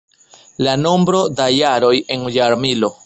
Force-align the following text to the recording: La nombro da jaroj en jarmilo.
La 0.67 0.71
nombro 0.85 1.19
da 1.41 1.47
jaroj 1.57 1.93
en 2.17 2.27
jarmilo. 2.39 2.91